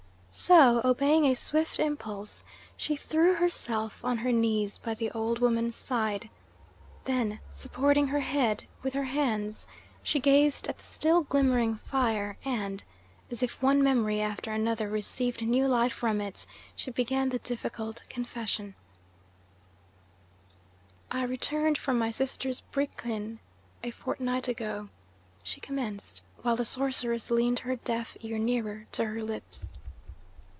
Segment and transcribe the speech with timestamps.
[0.33, 2.45] So, obeying a swift impulse,
[2.77, 6.29] she threw herself on her knees by the old woman's side.
[7.03, 9.67] Then, supporting her head with her hands,
[10.01, 12.81] she gazed at the still glimmering fire, and,
[13.29, 16.47] as if one memory after another received new life from it,
[16.77, 18.73] she began the difficult confession:
[21.11, 23.39] "I returned from my sister's brick kiln
[23.83, 24.87] a fortnight ago,"
[25.43, 29.73] she commenced, while the sorceress leaned her deaf ear nearer to her lips.